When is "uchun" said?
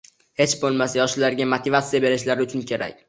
2.49-2.65